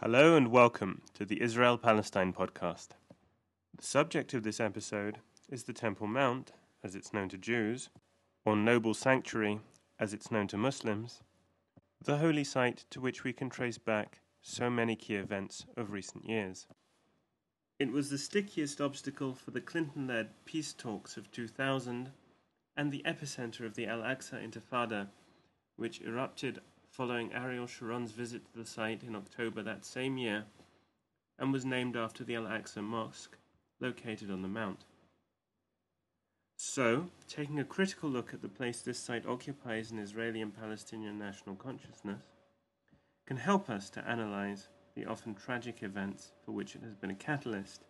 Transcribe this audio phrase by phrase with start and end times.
[0.00, 2.90] Hello and welcome to the Israel Palestine podcast.
[3.76, 5.18] The subject of this episode
[5.50, 6.52] is the Temple Mount,
[6.84, 7.88] as it's known to Jews,
[8.44, 9.58] or Noble Sanctuary,
[9.98, 11.24] as it's known to Muslims,
[12.00, 16.28] the holy site to which we can trace back so many key events of recent
[16.28, 16.68] years.
[17.80, 22.12] It was the stickiest obstacle for the Clinton led peace talks of 2000
[22.76, 25.08] and the epicenter of the Al Aqsa Intifada,
[25.74, 26.60] which erupted
[26.98, 30.46] following Ariel Sharon's visit to the site in October that same year
[31.38, 33.36] and was named after the Al Aqsa Mosque
[33.78, 34.80] located on the Mount.
[36.56, 41.20] So, taking a critical look at the place this site occupies in Israeli and Palestinian
[41.20, 42.24] national consciousness
[43.26, 47.14] can help us to analyze the often tragic events for which it has been a
[47.14, 47.84] catalyst.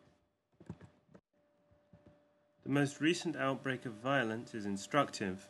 [2.62, 5.48] The most recent outbreak of violence is instructive.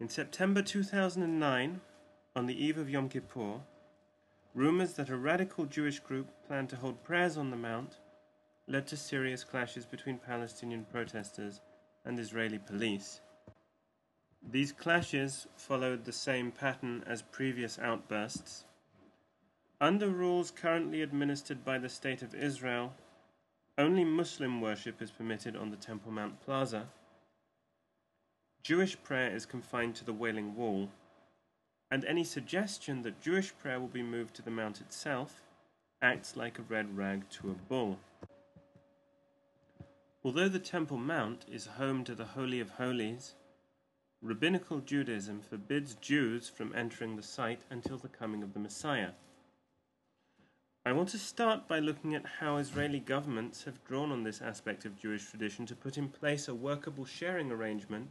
[0.00, 1.80] In September 2009,
[2.36, 3.60] on the eve of Yom Kippur,
[4.54, 7.98] rumors that a radical Jewish group planned to hold prayers on the Mount
[8.68, 11.60] led to serious clashes between Palestinian protesters
[12.04, 13.20] and Israeli police.
[14.48, 18.64] These clashes followed the same pattern as previous outbursts.
[19.80, 22.92] Under rules currently administered by the State of Israel,
[23.76, 26.86] only Muslim worship is permitted on the Temple Mount Plaza.
[28.62, 30.90] Jewish prayer is confined to the Wailing Wall
[31.90, 35.40] and any suggestion that Jewish prayer will be moved to the mount itself
[36.02, 37.98] acts like a red rag to a bull.
[40.24, 43.34] Although the Temple Mount is home to the Holy of Holies,
[44.22, 49.12] Rabbinical Judaism forbids Jews from entering the site until the coming of the Messiah.
[50.84, 54.84] I want to start by looking at how Israeli governments have drawn on this aspect
[54.84, 58.10] of Jewish tradition to put in place a workable sharing arrangement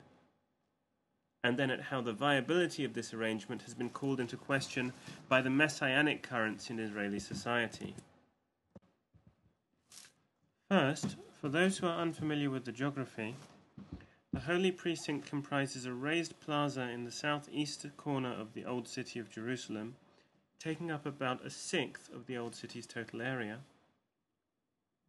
[1.44, 4.92] and then at how the viability of this arrangement has been called into question
[5.28, 7.96] by the messianic currents in Israeli society.
[10.70, 13.36] First, for those who are unfamiliar with the geography,
[14.34, 19.20] the Holy Precinct comprises a raised plaza in the southeast corner of the Old City
[19.20, 19.96] of Jerusalem,
[20.60, 23.60] taking up about a sixth of the Old City's total area.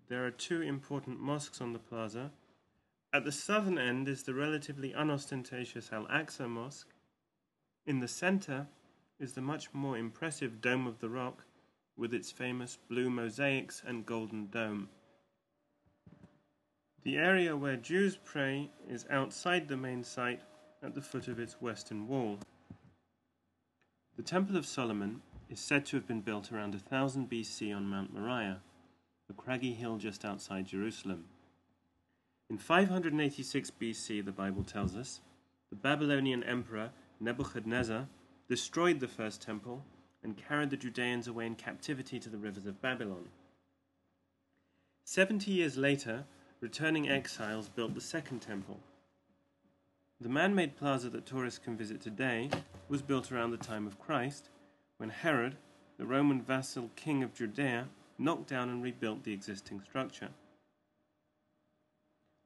[0.09, 2.31] There are two important mosques on the plaza
[3.13, 6.95] at the southern end is the relatively unostentatious Al Aqsa Mosque.
[7.87, 8.69] In the center
[9.19, 11.45] is the much more impressive Dome of the Rock
[11.97, 14.89] with its famous blue mosaics and golden dome.
[17.03, 20.43] The area where Jews pray is outside the main site
[20.83, 22.39] at the foot of its western wall.
[24.17, 28.15] The Temple of Solomon is said to have been built around 1000 BC on Mount
[28.15, 28.61] Moriah,
[29.29, 31.25] a craggy hill just outside Jerusalem.
[32.51, 35.21] In 586 BC, the Bible tells us,
[35.71, 36.91] the Babylonian emperor
[37.21, 38.09] Nebuchadnezzar
[38.49, 39.85] destroyed the first temple
[40.25, 43.29] and carried the Judeans away in captivity to the rivers of Babylon.
[45.05, 46.25] Seventy years later,
[46.61, 48.81] returning exiles built the second temple.
[50.21, 52.51] The man made plaza that tourists can visit today
[52.89, 54.51] was built around the time of Christ,
[54.97, 55.57] when Herod,
[55.99, 57.87] the Roman vassal king of Judea,
[58.19, 60.31] knocked down and rebuilt the existing structure.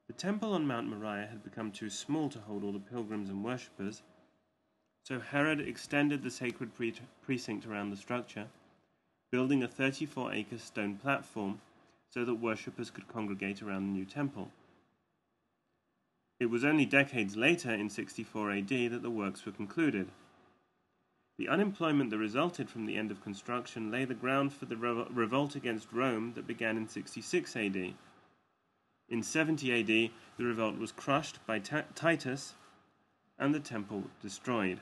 [0.06, 3.42] The temple on Mount Moriah had become too small to hold all the pilgrims and
[3.42, 4.02] worshippers,
[5.02, 8.48] so Herod extended the sacred pre- precinct around the structure,
[9.30, 11.60] building a 34 acre stone platform
[12.10, 14.50] so that worshippers could congregate around the new temple.
[16.38, 20.10] It was only decades later, in 64 AD, that the works were concluded.
[21.38, 25.56] The unemployment that resulted from the end of construction lay the ground for the revolt
[25.56, 27.94] against Rome that began in 66 AD.
[29.08, 32.54] In 70 AD, the revolt was crushed by Titus
[33.38, 34.80] and the temple destroyed.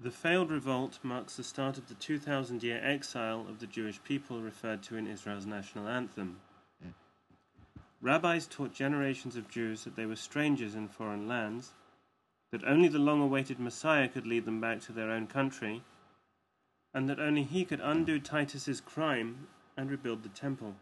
[0.00, 4.40] The failed revolt marks the start of the 2000 year exile of the Jewish people
[4.40, 6.40] referred to in Israel's national anthem.
[8.00, 11.72] Rabbis taught generations of Jews that they were strangers in foreign lands,
[12.52, 15.82] that only the long awaited Messiah could lead them back to their own country,
[16.94, 20.74] and that only he could undo Titus's crime and rebuild the temple.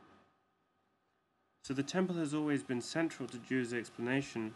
[1.63, 4.55] So the temple has always been central to Jews' explanation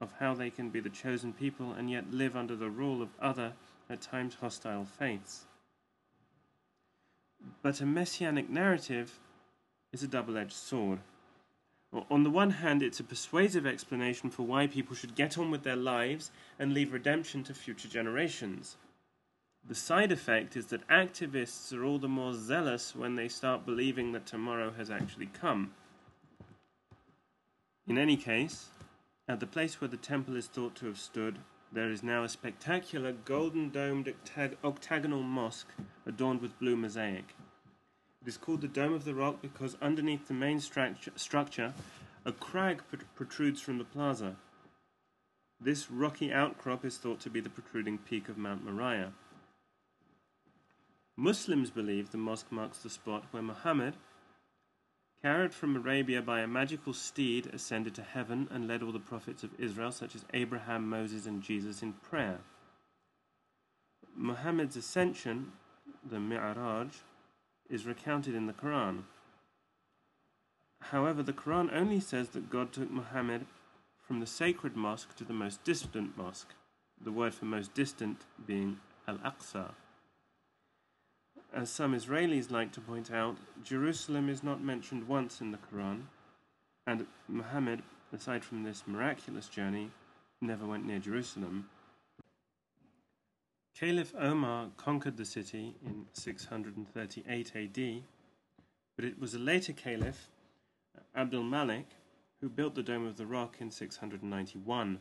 [0.00, 3.10] of how they can be the chosen people and yet live under the rule of
[3.20, 3.52] other,
[3.90, 5.44] at times hostile faiths.
[7.62, 9.18] But a messianic narrative
[9.92, 11.00] is a double edged sword.
[12.10, 15.62] On the one hand, it's a persuasive explanation for why people should get on with
[15.62, 18.76] their lives and leave redemption to future generations.
[19.66, 24.12] The side effect is that activists are all the more zealous when they start believing
[24.12, 25.72] that tomorrow has actually come.
[27.86, 28.68] In any case,
[29.26, 31.38] at the place where the temple is thought to have stood,
[31.72, 35.72] there is now a spectacular golden domed octag- octagonal mosque
[36.06, 37.34] adorned with blue mosaic.
[38.20, 41.72] It is called the Dome of the Rock because underneath the main structure, structure
[42.26, 42.82] a crag
[43.14, 44.36] protrudes from the plaza.
[45.60, 49.12] This rocky outcrop is thought to be the protruding peak of Mount Moriah.
[51.16, 53.94] Muslims believe the mosque marks the spot where Muhammad,
[55.22, 59.44] carried from Arabia by a magical steed, ascended to heaven and led all the prophets
[59.44, 62.40] of Israel, such as Abraham, Moses, and Jesus, in prayer.
[64.16, 65.52] Muhammad's ascension,
[66.04, 66.88] the Mi'raj,
[67.70, 69.04] is recounted in the Quran.
[70.80, 73.46] However, the Quran only says that God took Muhammad
[74.06, 76.54] from the sacred mosque to the most distant mosque,
[77.00, 78.78] the word for most distant being
[79.08, 79.70] Al Aqsa.
[81.54, 86.06] As some Israelis like to point out, Jerusalem is not mentioned once in the Quran,
[86.84, 87.80] and Muhammad,
[88.12, 89.92] aside from this miraculous journey,
[90.40, 91.70] never went near Jerusalem.
[93.78, 98.02] Caliph Omar conquered the city in 638 AD,
[98.96, 100.30] but it was a later caliph,
[101.14, 101.86] Abdul Malik,
[102.40, 104.98] who built the Dome of the Rock in 691.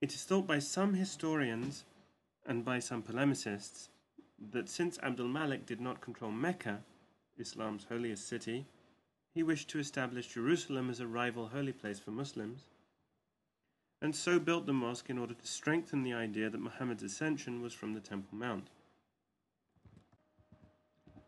[0.00, 1.84] It is thought by some historians
[2.46, 3.88] and by some polemicists
[4.50, 6.82] that since Abdul Malik did not control Mecca,
[7.38, 8.66] Islam's holiest city,
[9.34, 12.68] he wished to establish Jerusalem as a rival holy place for Muslims,
[14.02, 17.72] and so built the mosque in order to strengthen the idea that Muhammad's ascension was
[17.72, 18.68] from the Temple Mount.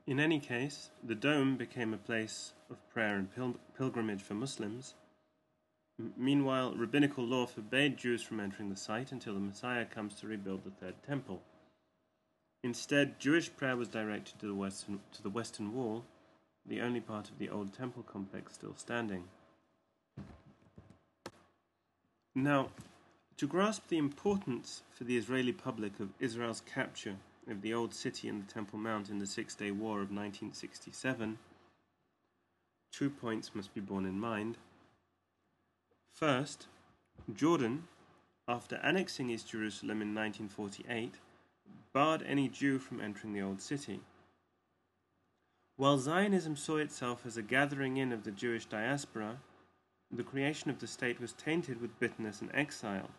[0.06, 4.94] In any case, the dome became a place of prayer and pil- pilgrimage for Muslims.
[5.98, 10.26] M- meanwhile, rabbinical law forbade Jews from entering the site until the Messiah comes to
[10.26, 11.42] rebuild the third temple.
[12.64, 16.02] Instead, Jewish prayer was directed to the western, to the western wall,
[16.64, 19.24] the only part of the old temple complex still standing.
[22.34, 22.70] Now,
[23.36, 27.16] to grasp the importance for the Israeli public of Israel's capture
[27.50, 31.36] of the old city and the Temple Mount in the Six Day War of 1967,
[32.90, 34.56] two points must be borne in mind.
[36.14, 36.66] First,
[37.34, 37.88] Jordan,
[38.48, 41.16] after annexing East Jerusalem in 1948,
[41.94, 44.00] barred any Jew from entering the Old City.
[45.76, 49.38] While Zionism saw itself as a gathering in of the Jewish diaspora,
[50.10, 53.10] the creation of the state was tainted with bitterness and exile,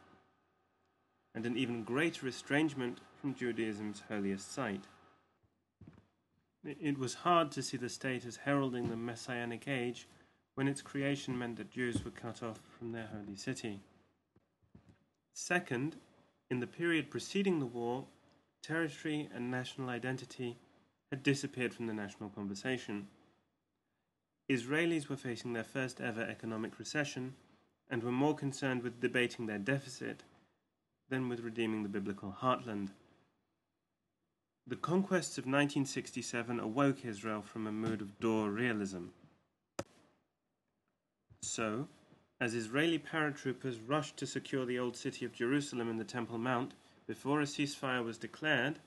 [1.34, 4.86] and an even greater estrangement from Judaism's holiest site.
[6.64, 10.08] It was hard to see the state as heralding the Messianic age
[10.56, 13.82] when its creation meant that Jews were cut off from their holy city.
[15.34, 15.98] Second,
[16.50, 18.06] in the period preceding the war,
[18.66, 20.58] territory and national identity
[21.12, 23.08] had disappeared from the national conversation.
[24.50, 27.36] Israelis were facing their first ever economic recession
[27.90, 30.24] and were more concerned with debating their deficit
[31.10, 32.90] than with redeeming the biblical heartland.
[34.68, 39.06] The conquests of 1967 awoke Israel from a mood of Dor realism.
[41.44, 41.88] So,
[42.42, 46.74] as Israeli paratroopers rushed to secure the old city of Jerusalem and the Temple Mount,
[47.08, 48.80] before a ceasefire was declared,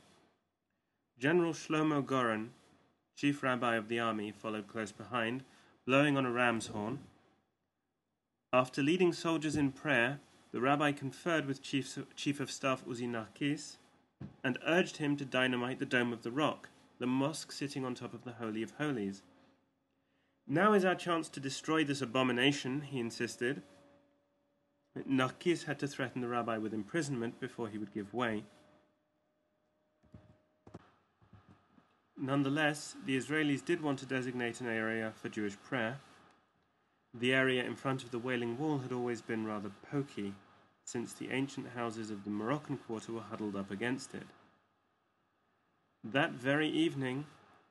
[1.18, 2.50] General Shlomo Goren,
[3.16, 5.42] chief rabbi of the army, followed close behind,
[5.86, 7.00] blowing on a ram's horn.
[8.52, 10.20] After leading soldiers in prayer,
[10.52, 13.76] the rabbi conferred with Chief, Chief of Staff Uzi Narkis
[14.42, 18.14] and urged him to dynamite the Dome of the Rock, the mosque sitting on top
[18.14, 19.22] of the Holy of Holies.
[20.46, 23.62] Now is our chance to destroy this abomination, he insisted,
[24.96, 28.44] Narkis had to threaten the rabbi with imprisonment before he would give way.
[32.16, 35.98] Nonetheless, the Israelis did want to designate an area for Jewish prayer.
[37.14, 40.34] The area in front of the Wailing Wall had always been rather poky,
[40.84, 44.26] since the ancient houses of the Moroccan quarter were huddled up against it.
[46.02, 47.26] That very evening,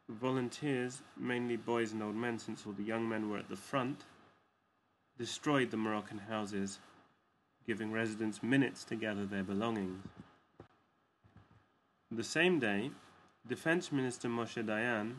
[0.07, 4.05] volunteers, mainly boys and old men, since all the young men were at the front,
[5.17, 6.79] destroyed the Moroccan houses
[7.67, 10.01] giving residents minutes to gather their belongings.
[12.09, 12.91] The same day,
[13.45, 15.15] Defense Minister Moshe Dayan,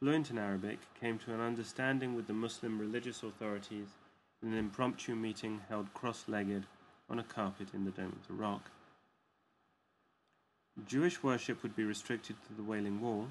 [0.00, 3.86] fluent in Arabic, came to an understanding with the Muslim religious authorities
[4.42, 6.66] in an impromptu meeting held cross legged
[7.08, 8.70] on a carpet in the Dome of the Rock.
[10.86, 13.28] Jewish worship would be restricted to the Wailing Wall.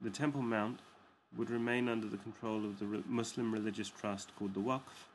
[0.00, 0.80] The Temple Mount
[1.36, 5.08] would remain under the control of the Muslim religious trust called the Waqf,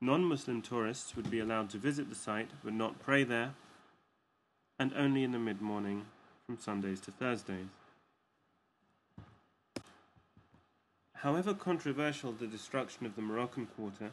[0.00, 3.54] Non Muslim tourists would be allowed to visit the site but not pray there,
[4.78, 6.04] and only in the mid morning
[6.44, 7.68] from Sundays to Thursdays.
[11.14, 14.10] However controversial the destruction of the Moroccan quarter,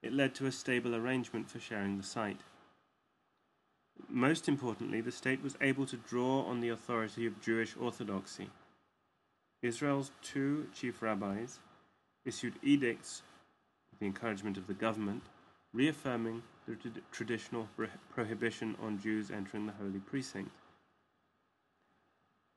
[0.00, 2.40] it led to a stable arrangement for sharing the site.
[4.08, 8.48] Most importantly, the state was able to draw on the authority of Jewish orthodoxy.
[9.60, 11.58] Israel's two chief rabbis
[12.24, 13.22] issued edicts,
[14.02, 15.22] the encouragement of the government,
[15.72, 16.76] reaffirming the
[17.12, 17.68] traditional
[18.12, 20.50] prohibition on Jews entering the holy precinct.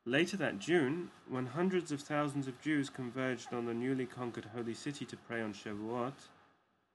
[0.08, 4.74] Later that June, when hundreds of thousands of Jews converged on the newly conquered holy
[4.74, 6.14] city to pray on Shavuot,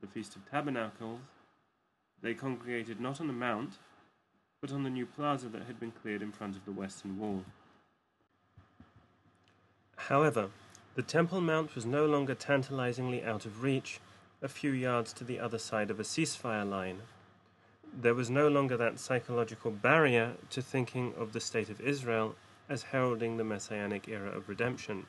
[0.00, 1.20] the Feast of Tabernacles,
[2.20, 3.78] they congregated not on the mount,
[4.60, 7.44] but on the new plaza that had been cleared in front of the western wall.
[9.96, 10.50] However,
[10.96, 14.00] the Temple Mount was no longer tantalizingly out of reach,
[14.42, 17.00] a few yards to the other side of a ceasefire line.
[17.92, 22.36] There was no longer that psychological barrier to thinking of the State of Israel
[22.68, 25.06] as heralding the messianic era of redemption.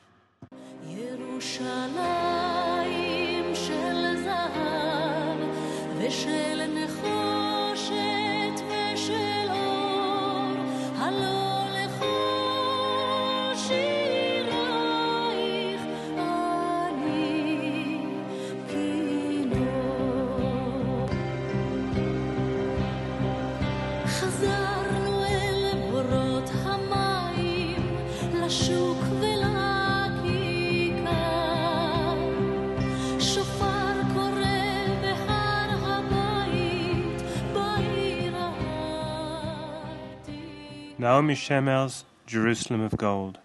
[41.01, 43.39] Naomi Shemer's Jerusalem of Gold.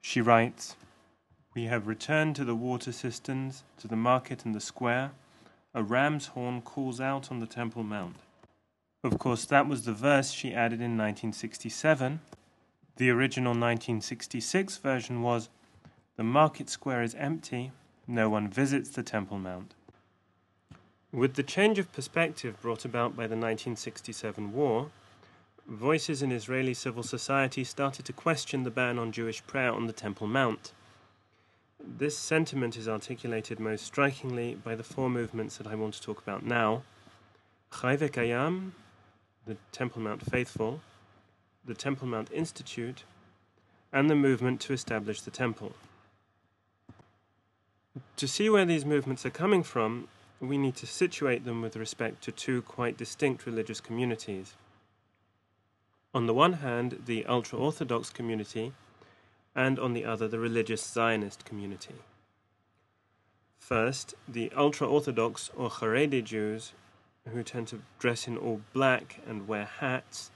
[0.00, 0.76] She writes,
[1.52, 5.10] We have returned to the water cisterns, to the market and the square.
[5.74, 8.18] A ram's horn calls out on the Temple Mount.
[9.02, 12.20] Of course, that was the verse she added in 1967.
[12.98, 15.48] The original 1966 version was,
[16.16, 17.72] The market square is empty,
[18.06, 19.74] no one visits the Temple Mount.
[21.10, 24.92] With the change of perspective brought about by the 1967 war,
[25.68, 29.92] voices in Israeli civil society started to question the ban on Jewish prayer on the
[29.92, 30.72] Temple Mount.
[31.84, 36.22] This sentiment is articulated most strikingly by the four movements that I want to talk
[36.22, 36.82] about now
[37.80, 38.70] Chai V'Kayam,
[39.44, 40.80] the Temple Mount Faithful,
[41.64, 43.02] the Temple Mount Institute,
[43.92, 45.72] and the movement to establish the temple.
[48.16, 50.08] To see where these movements are coming from,
[50.40, 54.54] we need to situate them with respect to two quite distinct religious communities
[56.16, 58.72] on the one hand, the ultra Orthodox community,
[59.54, 61.96] and on the other, the religious Zionist community.
[63.58, 66.72] First, the ultra Orthodox or Haredi Jews,
[67.28, 70.30] who tend to dress in all black and wear hats,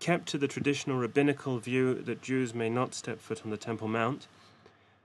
[0.00, 3.86] kept to the traditional rabbinical view that Jews may not step foot on the Temple
[3.86, 4.26] Mount,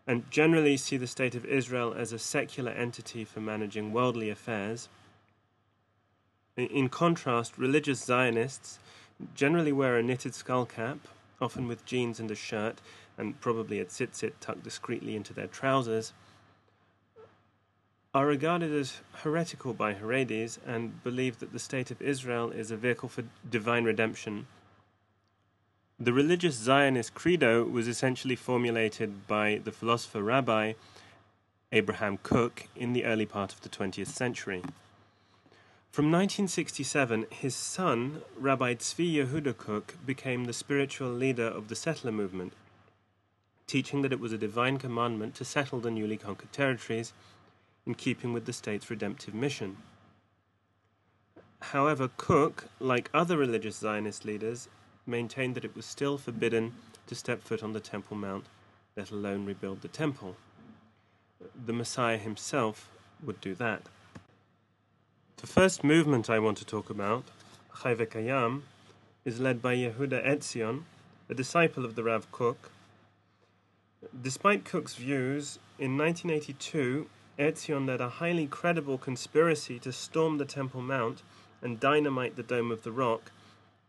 [0.07, 4.89] and generally see the State of Israel as a secular entity for managing worldly affairs.
[6.57, 8.79] In contrast, religious Zionists
[9.35, 10.99] generally wear a knitted skull cap,
[11.39, 12.79] often with jeans and a shirt,
[13.17, 16.13] and probably a tzitzit tucked discreetly into their trousers,
[18.13, 22.75] are regarded as heretical by Haredis and believe that the state of Israel is a
[22.75, 24.47] vehicle for divine redemption.
[25.97, 30.73] The religious Zionist credo was essentially formulated by the philosopher rabbi
[31.71, 34.61] Abraham Kook in the early part of the 20th century.
[35.91, 42.13] From 1967, his son, Rabbi Tzvi Yehuda Kook, became the spiritual leader of the settler
[42.13, 42.53] movement,
[43.67, 47.12] teaching that it was a divine commandment to settle the newly conquered territories
[47.86, 49.75] in keeping with the state's redemptive mission.
[51.60, 54.69] However, Kook, like other religious Zionist leaders,
[55.05, 56.74] maintained that it was still forbidden
[57.07, 58.45] to step foot on the Temple Mount,
[58.95, 60.38] let alone rebuild the temple.
[61.65, 62.89] The Messiah himself
[63.21, 63.89] would do that.
[65.41, 67.24] The first movement I want to talk about,
[67.81, 68.62] Chai V'Kayam,
[69.25, 70.83] is led by Yehuda Etzion,
[71.29, 72.69] a disciple of the Rav Kook.
[74.21, 80.83] Despite Kook's views, in 1982, Etzion led a highly credible conspiracy to storm the Temple
[80.83, 81.24] Mount
[81.63, 83.31] and dynamite the Dome of the Rock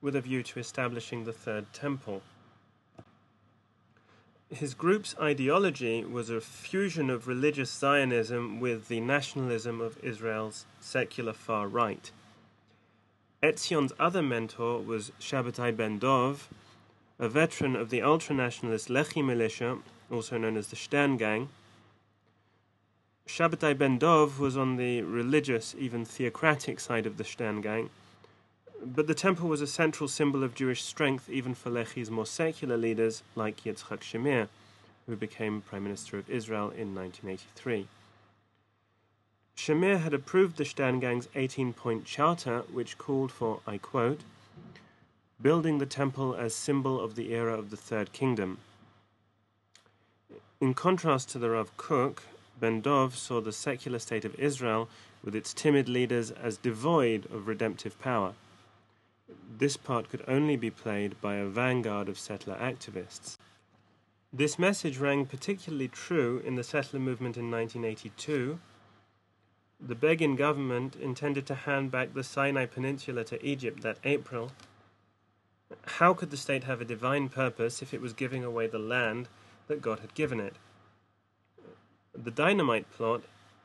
[0.01, 2.23] with a view to establishing the Third Temple.
[4.49, 11.33] His group's ideology was a fusion of religious Zionism with the nationalism of Israel's secular
[11.33, 12.11] far right.
[13.43, 16.49] Etzion's other mentor was Shabbatai ben Dov,
[17.19, 19.79] a veteran of the ultranationalist Lehi militia,
[20.11, 21.49] also known as the Stern Gang.
[23.27, 27.91] Shabbatai ben Dov was on the religious, even theocratic side of the Stern Gang
[28.85, 32.77] but the temple was a central symbol of Jewish strength even for Lehi's more secular
[32.77, 34.49] leaders like Yitzhak Shamir,
[35.07, 37.87] who became Prime Minister of Israel in 1983.
[39.57, 44.21] Shamir had approved the Sterngang's 18 point charter, which called for, I quote,
[45.41, 48.59] building the temple as symbol of the era of the Third Kingdom.
[50.61, 52.23] In contrast to the Rav Kook,
[52.61, 54.89] Ben Dov saw the secular state of Israel
[55.25, 58.35] with its timid leaders as devoid of redemptive power.
[59.59, 63.37] This part could only be played by a vanguard of settler activists.
[64.33, 68.59] This message rang particularly true in the settler movement in 1982.
[69.85, 74.53] The Begin government intended to hand back the Sinai Peninsula to Egypt that April.
[75.99, 79.29] How could the state have a divine purpose if it was giving away the land
[79.67, 80.55] that God had given it?
[82.15, 83.23] The dynamite plot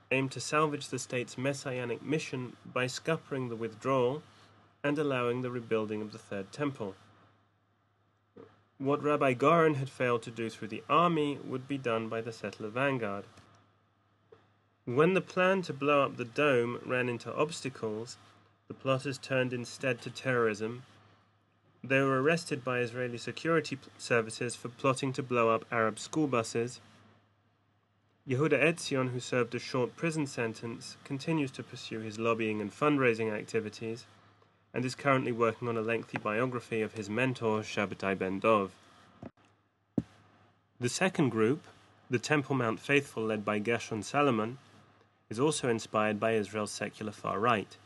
[0.09, 4.23] aimed to salvage the state's messianic mission by scuppering the withdrawal
[4.83, 6.95] and allowing the rebuilding of the Third Temple.
[8.79, 12.33] What Rabbi Goren had failed to do through the army would be done by the
[12.33, 13.25] settler vanguard.
[14.87, 18.15] When the plan to blow up the dome ran into obstacles,
[18.69, 20.83] the plotters turned instead to terrorism.
[21.83, 26.79] They were arrested by Israeli security services for plotting to blow up Arab school buses.
[28.25, 33.29] Yehuda Etzion, who served a short prison sentence, continues to pursue his lobbying and fundraising
[33.29, 34.05] activities
[34.73, 38.71] and is currently working on a lengthy biography of his mentor, Shabbatai ben Dov.
[40.79, 41.65] The second group,
[42.09, 44.59] the Temple Mount Faithful led by Gershon Salomon,
[45.29, 47.77] is also inspired by Israel's secular far right.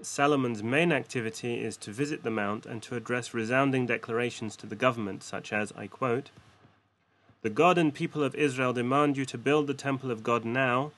[0.00, 4.76] Salomon's main activity is to visit the Mount and to address resounding declarations to the
[4.76, 6.30] government, such as, I quote,
[7.42, 10.92] The God and people of Israel demand you to build the temple of God now.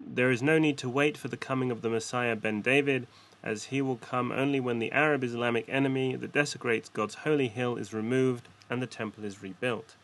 [0.00, 3.06] There is no need to wait for the coming of the Messiah ben David
[3.42, 7.76] as he will come only when the Arab Islamic enemy that desecrates God's holy hill
[7.76, 9.94] is removed and the temple is rebuilt.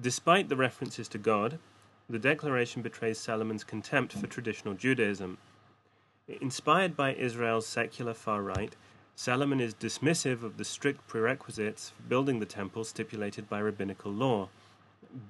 [0.00, 1.58] Despite the references to God,
[2.08, 5.38] the declaration betrays Salomon's contempt for traditional Judaism.
[6.28, 8.74] Inspired by Israel's secular far right,
[9.16, 14.48] Salomon is dismissive of the strict prerequisites for building the temple stipulated by rabbinical law.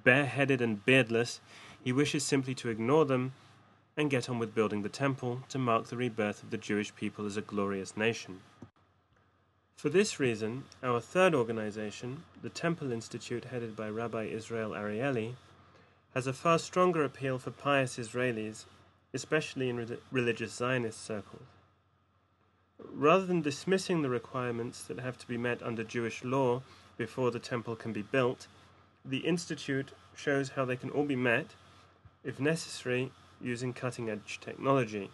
[0.05, 1.41] Bareheaded and beardless,
[1.83, 3.33] he wishes simply to ignore them
[3.97, 7.27] and get on with building the temple to mark the rebirth of the Jewish people
[7.27, 8.41] as a glorious nation.
[9.77, 15.35] For this reason, our third organization, the Temple Institute headed by Rabbi Israel Arieli,
[16.15, 18.65] has a far stronger appeal for pious Israelis,
[19.13, 21.43] especially in re- religious Zionist circles.
[22.93, 26.63] Rather than dismissing the requirements that have to be met under Jewish law
[26.97, 28.47] before the temple can be built,
[29.05, 31.47] the Institute shows how they can all be met,
[32.23, 35.11] if necessary, using cutting edge technology.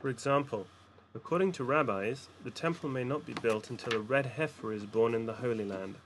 [0.00, 0.66] For example,
[1.14, 5.14] according to rabbis, the temple may not be built until a red heifer is born
[5.14, 5.96] in the Holy Land.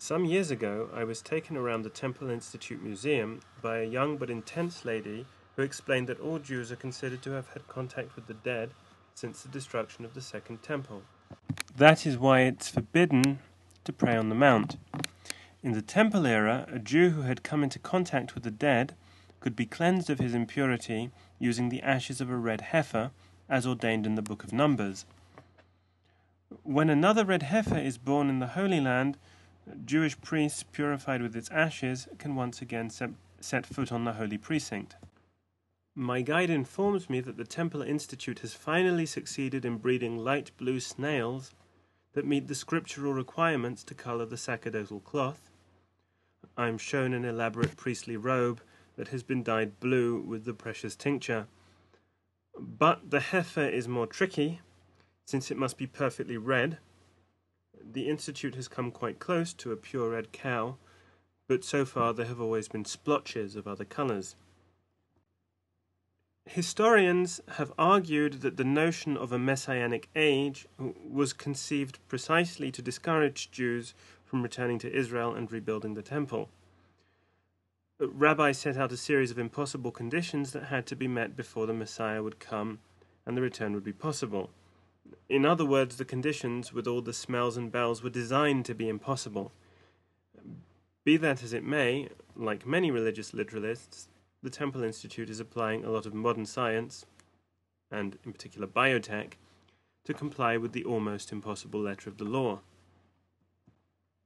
[0.00, 4.30] Some years ago, I was taken around the Temple Institute Museum by a young but
[4.30, 8.34] intense lady who explained that all Jews are considered to have had contact with the
[8.34, 8.70] dead
[9.16, 11.02] since the destruction of the Second Temple.
[11.76, 13.40] That is why it's forbidden
[13.82, 14.76] to pray on the Mount.
[15.64, 18.94] In the Temple era, a Jew who had come into contact with the dead
[19.40, 23.10] could be cleansed of his impurity using the ashes of a red heifer,
[23.48, 25.06] as ordained in the book of Numbers.
[26.62, 29.18] When another red heifer is born in the Holy Land,
[29.84, 34.96] Jewish priests purified with its ashes can once again set, foot on the holy precinct.
[35.94, 40.80] My guide informs me that the Temple Institute has finally succeeded in breeding light blue
[40.80, 41.52] snails
[42.12, 45.50] that meet the scriptural requirements to color the sacerdotal cloth.
[46.56, 48.60] I am shown an elaborate priestly robe
[48.96, 51.46] that has been dyed blue with the precious tincture.
[52.58, 54.60] But the heifer is more tricky,
[55.24, 56.78] since it must be perfectly red.
[57.90, 60.76] The Institute has come quite close to a pure red cow,
[61.46, 64.36] but so far there have always been splotches of other colours.
[66.44, 73.50] Historians have argued that the notion of a messianic age was conceived precisely to discourage
[73.50, 76.50] Jews from returning to Israel and rebuilding the temple.
[77.98, 81.72] Rabbi set out a series of impossible conditions that had to be met before the
[81.72, 82.80] Messiah would come
[83.24, 84.50] and the return would be possible.
[85.28, 88.88] In other words, the conditions with all the smells and bells were designed to be
[88.88, 89.52] impossible.
[91.04, 94.08] Be that as it may, like many religious literalists,
[94.42, 97.06] the Temple Institute is applying a lot of modern science,
[97.90, 99.32] and in particular biotech,
[100.04, 102.60] to comply with the almost impossible letter of the law.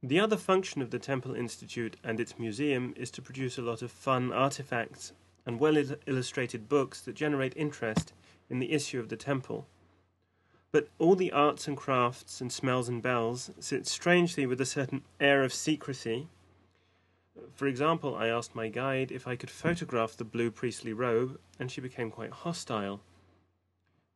[0.03, 3.83] The other function of the Temple Institute and its museum is to produce a lot
[3.83, 5.12] of fun artifacts
[5.47, 8.12] and well illustrated books that generate interest
[8.51, 9.66] in the issue of the temple.
[10.72, 15.02] But all the arts and crafts and smells and bells sit strangely with a certain
[15.20, 16.28] air of secrecy.
[17.54, 21.70] For example, I asked my guide if I could photograph the blue priestly robe, and
[21.70, 23.02] she became quite hostile.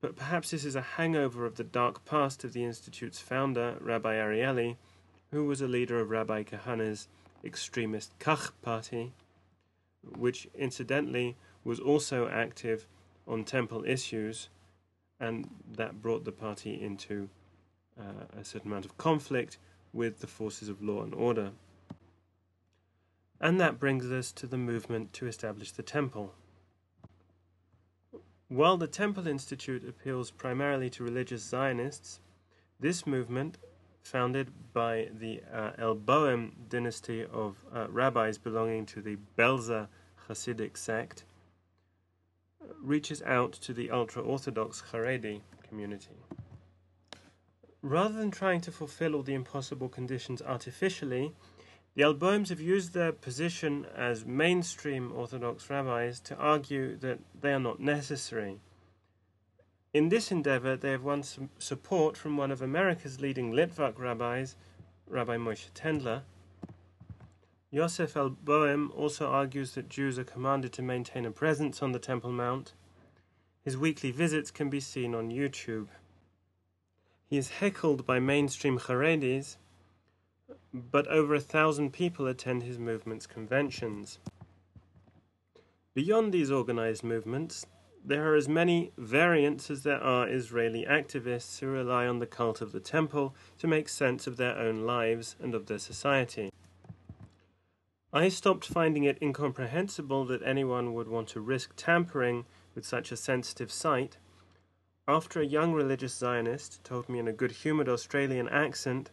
[0.00, 4.14] But perhaps this is a hangover of the dark past of the Institute's founder, Rabbi
[4.14, 4.76] Arieli,
[5.30, 7.08] who was a leader of Rabbi Kahane's
[7.44, 9.12] extremist Kach party,
[10.02, 12.86] which incidentally was also active
[13.26, 14.48] on temple issues,
[15.20, 17.29] and that brought the party into
[17.98, 19.59] uh, a certain amount of conflict
[19.92, 21.52] with the forces of law and order.
[23.40, 26.35] And that brings us to the movement to establish the temple.
[28.48, 32.20] While the Temple Institute appeals primarily to religious Zionists,
[32.79, 33.59] this movement,
[34.02, 39.88] founded by the uh, Alboim dynasty of uh, rabbis belonging to the Belzer
[40.29, 41.24] Hasidic sect,
[42.83, 46.16] reaches out to the ultra Orthodox Haredi community.
[47.83, 51.33] Rather than trying to fulfill all the impossible conditions artificially,
[51.94, 57.61] the Alboims have used their position as mainstream Orthodox rabbis to argue that they are
[57.61, 58.61] not necessary.
[59.94, 64.57] In this endeavor, they have won some support from one of America's leading Litvak rabbis,
[65.07, 66.22] Rabbi Moshe Tendler.
[67.70, 71.98] Yosef el Alboim also argues that Jews are commanded to maintain a presence on the
[71.98, 72.72] Temple Mount.
[73.64, 75.88] His weekly visits can be seen on YouTube.
[77.29, 79.57] He is heckled by mainstream Haredis
[80.72, 84.18] but over a thousand people attend his movement's conventions.
[85.94, 87.66] Beyond these organized movements,
[88.05, 92.61] there are as many variants as there are Israeli activists who rely on the cult
[92.61, 96.50] of the temple to make sense of their own lives and of their society.
[98.16, 103.16] I stopped finding it incomprehensible that anyone would want to risk tampering with such a
[103.16, 104.16] sensitive site
[105.07, 109.11] after a young religious Zionist told me in a good humored Australian accent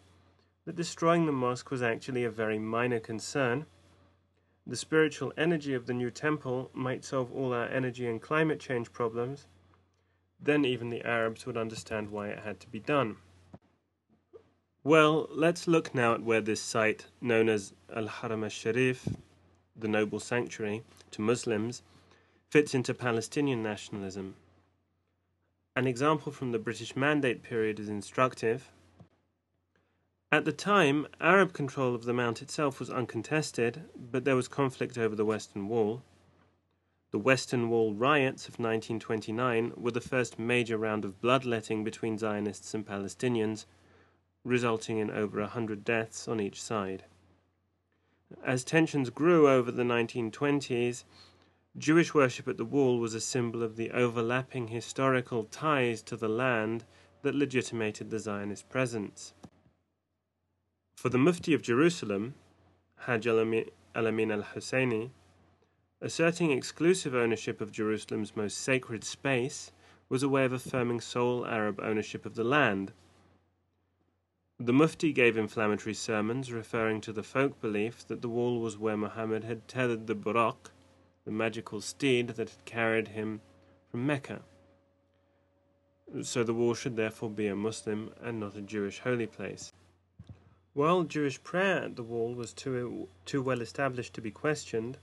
[0.64, 3.66] that destroying the mosque was actually a very minor concern.
[4.66, 8.94] The spiritual energy of the new temple might solve all our energy and climate change
[8.94, 9.48] problems.
[10.40, 13.18] Then even the Arabs would understand why it had to be done.
[14.86, 19.08] Well, let's look now at where this site, known as Al Haram al Sharif,
[19.78, 21.84] the noble sanctuary to Muslims,
[22.50, 24.36] fits into Palestinian nationalism.
[25.74, 28.72] An example from the British Mandate period is instructive.
[30.34, 34.98] At the time, Arab control of the mount itself was uncontested, but there was conflict
[34.98, 36.04] over the Western Wall.
[37.12, 42.74] The Western Wall riots of 1929 were the first major round of bloodletting between Zionists
[42.74, 43.66] and Palestinians,
[44.44, 47.06] resulting in over a hundred deaths on each side.
[48.44, 51.04] As tensions grew over the 1920s,
[51.78, 56.30] Jewish worship at the wall was a symbol of the overlapping historical ties to the
[56.30, 56.86] land
[57.24, 59.34] that legitimated the Zionist presence.
[60.96, 62.36] For the Mufti of Jerusalem,
[63.00, 65.12] Hajj al-Amin al-Husseini,
[66.00, 69.72] asserting exclusive ownership of Jerusalem's most sacred space
[70.10, 72.92] was a way of affirming sole Arab ownership of the land.
[74.66, 78.96] The Mufti gave inflammatory sermons referring to the folk belief that the wall was where
[78.96, 80.72] Muhammad had tethered the Buraq,
[81.26, 83.42] the magical steed that had carried him
[83.92, 84.42] from Mecca.
[86.22, 89.74] So the wall should therefore be a Muslim and not a Jewish holy place.
[90.74, 94.98] While Jewish prayer at the wall was too, too well established to be questioned,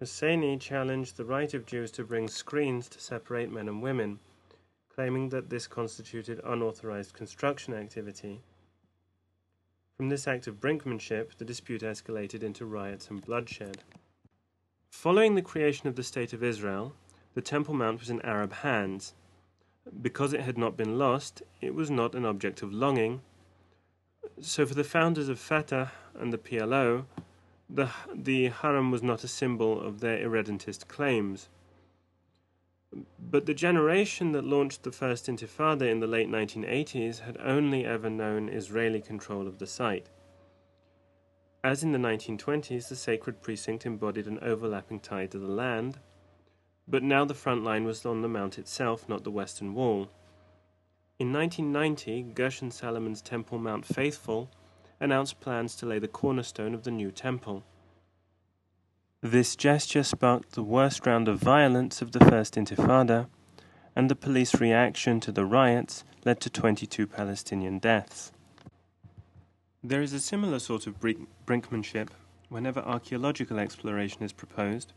[0.00, 4.18] Husseini challenged the right of Jews to bring screens to separate men and women,
[4.88, 8.40] claiming that this constituted unauthorized construction activity.
[9.96, 13.84] From this act of brinkmanship, the dispute escalated into riots and bloodshed.
[14.90, 16.94] Following the creation of the State of Israel,
[17.34, 19.14] the Temple Mount was in Arab hands.
[20.02, 23.20] Because it had not been lost, it was not an object of longing,
[24.40, 27.04] so for the founders of Fatah and the PLO,
[27.70, 31.48] the, the Haram was not a symbol of their irredentist claims.
[33.18, 38.08] But the generation that launched the first Intifada in the late 1980s had only ever
[38.08, 40.10] known Israeli control of the site.
[41.64, 45.98] As in the 1920s, the sacred precinct embodied an overlapping tie to the land,
[46.86, 50.10] but now the front line was on the mount itself, not the western wall.
[51.18, 54.50] In 1990, Gershon Salomon's temple Mount Faithful
[55.00, 57.64] announced plans to lay the cornerstone of the new temple.
[59.24, 63.26] This gesture sparked the worst round of violence of the First Intifada,
[63.96, 68.32] and the police reaction to the riots led to 22 Palestinian deaths.
[69.82, 72.10] There is a similar sort of brinkmanship
[72.50, 74.92] whenever archaeological exploration is proposed,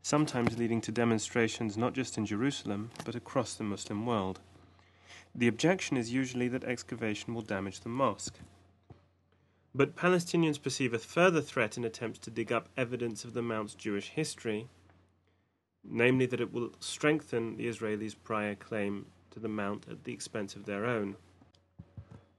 [0.00, 4.40] sometimes leading to demonstrations not just in Jerusalem but across the Muslim world.
[5.34, 8.38] The objection is usually that excavation will damage the mosque.
[9.74, 13.74] But Palestinians perceive a further threat in attempts to dig up evidence of the Mount's
[13.74, 14.68] Jewish history,
[15.84, 20.56] namely that it will strengthen the Israelis' prior claim to the Mount at the expense
[20.56, 21.16] of their own.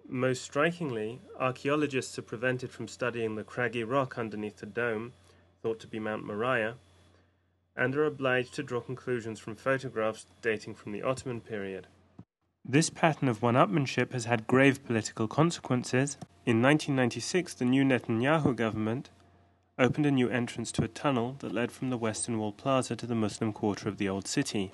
[0.08, 5.14] Most strikingly, archaeologists are prevented from studying the craggy rock underneath the dome,
[5.62, 6.76] thought to be Mount Moriah,
[7.78, 11.88] and are obliged to draw conclusions from photographs dating from the Ottoman period.
[12.64, 16.16] This pattern of one upmanship has had grave political consequences.
[16.46, 19.10] In 1996, the new Netanyahu government
[19.80, 23.08] opened a new entrance to a tunnel that led from the Western Wall Plaza to
[23.08, 24.72] the Muslim quarter of the Old City.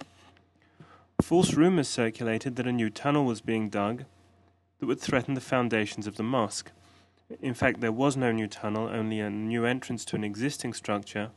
[1.21, 4.04] False rumors circulated that a new tunnel was being dug
[4.80, 6.71] that would threaten the foundations of the mosque.
[7.41, 11.32] In fact, there was no new tunnel, only a new entrance to an existing structure.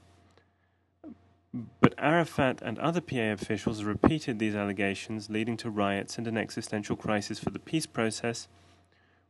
[1.53, 6.97] But Arafat and other PA officials repeated these allegations, leading to riots and an existential
[6.97, 8.47] crisis for the peace process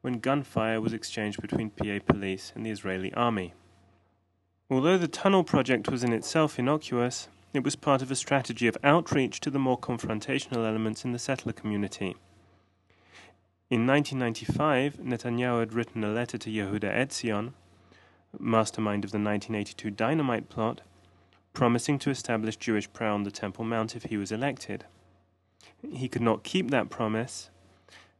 [0.03, 3.55] when gunfire was exchanged between PA police and the Israeli army.
[4.71, 8.79] Although the tunnel project was in itself innocuous, it was part of a strategy of
[8.85, 12.17] outreach to the more confrontational elements in the settler community.
[13.69, 17.53] In 1995, Netanyahu had written a letter to Yehuda Etzion,
[18.39, 20.83] mastermind of the 1982 dynamite plot,
[21.53, 24.85] promising to establish Jewish prayer on the Temple Mount if he was elected.
[25.83, 27.51] He could not keep that promise,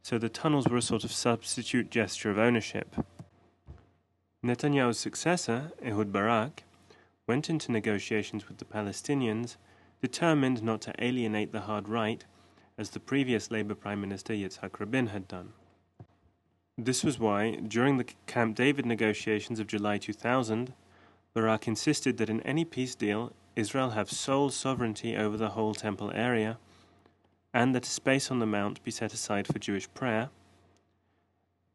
[0.01, 2.95] so the tunnels were a sort of substitute gesture of ownership.
[4.43, 6.63] Netanyahu's successor, Ehud Barak,
[7.27, 9.57] went into negotiations with the Palestinians,
[10.01, 12.25] determined not to alienate the hard right
[12.77, 15.53] as the previous Labour Prime Minister Yitzhak Rabin had done.
[16.77, 20.73] This was why, during the Camp David negotiations of July 2000,
[21.33, 26.11] Barak insisted that in any peace deal, Israel have sole sovereignty over the whole temple
[26.13, 26.57] area,
[27.53, 30.29] and that a space on the Mount be set aside for Jewish prayer,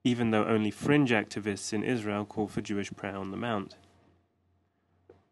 [0.04, 3.76] even though only fringe activists in Israel call for Jewish prayer on the Mount.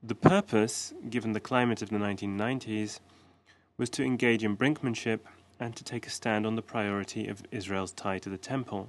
[0.03, 3.01] The purpose, given the climate of the 1990s,
[3.77, 5.21] was to engage in brinkmanship
[5.61, 8.89] and to take a stand on the priority of Israel's tie to the temple.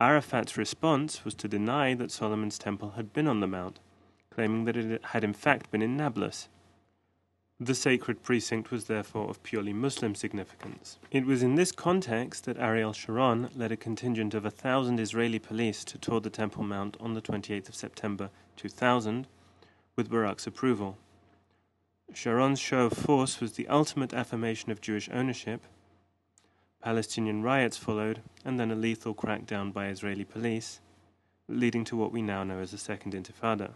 [0.00, 3.80] Arafat's response was to deny that Solomon's temple had been on the mount,
[4.38, 6.48] claiming that it had in fact been in Nablus.
[7.58, 11.00] The sacred precinct was therefore of purely Muslim significance.
[11.10, 15.40] It was in this context that Ariel Sharon led a contingent of a thousand Israeli
[15.40, 19.26] police to tour the Temple Mount on the 28th of September 2000
[19.96, 20.96] with Barak's approval.
[22.14, 25.62] Sharon's show of force was the ultimate affirmation of Jewish ownership.
[26.80, 30.78] Palestinian riots followed, and then a lethal crackdown by Israeli police,
[31.48, 33.72] leading to what we now know as the Second Intifada.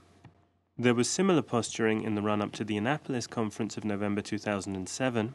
[0.79, 5.35] There was similar posturing in the run up to the Annapolis Conference of November 2007.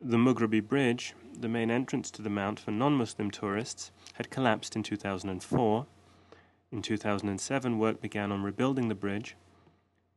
[0.00, 4.76] The Mughrabi Bridge, the main entrance to the Mount for non Muslim tourists, had collapsed
[4.76, 5.86] in 2004.
[6.70, 9.36] In 2007, work began on rebuilding the bridge,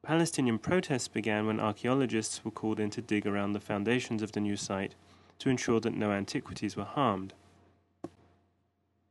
[0.03, 4.39] Palestinian protests began when archaeologists were called in to dig around the foundations of the
[4.39, 4.95] new site
[5.37, 7.33] to ensure that no antiquities were harmed.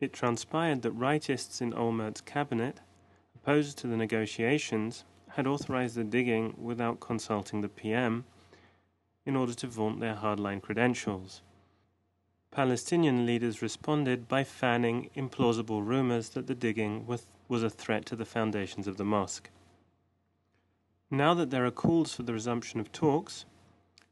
[0.00, 2.80] It transpired that rightists in Olmert's cabinet,
[3.42, 8.24] opposed to the negotiations, had authorized the digging without consulting the PM
[9.24, 11.42] in order to vaunt their hardline credentials.
[12.50, 18.16] Palestinian leaders responded by fanning implausible rumors that the digging was, was a threat to
[18.16, 19.48] the foundations of the mosque.
[21.10, 23.46] Now that there are calls for the resumption of talks,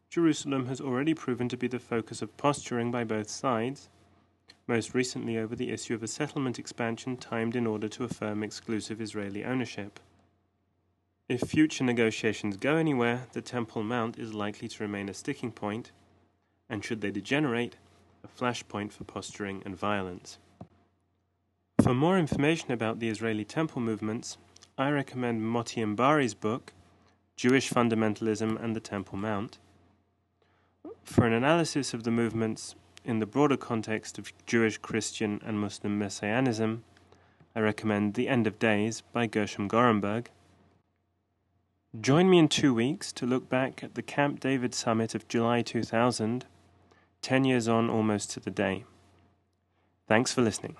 [0.08, 3.88] Jerusalem has already proven to be the focus of posturing by both sides,
[4.68, 9.00] most recently over the issue of a settlement expansion timed in order to affirm exclusive
[9.00, 9.98] Israeli ownership.
[11.28, 15.90] If future negotiations go anywhere, the Temple Mount is likely to remain a sticking point,
[16.68, 17.76] and should they degenerate,
[18.22, 20.38] a flashpoint for posturing and violence.
[21.82, 24.36] For more information about the Israeli temple movements,
[24.76, 26.72] I recommend Moti Inbari's book,
[27.36, 29.58] Jewish Fundamentalism and the Temple Mount.
[31.04, 35.98] For an analysis of the movements in the broader context of Jewish, Christian, and Muslim
[35.98, 36.84] messianism,
[37.54, 40.26] I recommend The End of Days by Gershom Gorenberg.
[42.00, 45.62] Join me in two weeks to look back at the Camp David summit of July
[45.62, 46.44] 2000,
[47.22, 48.84] 10 years on almost to the day.
[50.06, 50.76] Thanks for listening.